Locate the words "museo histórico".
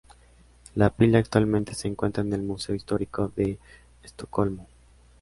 2.41-3.31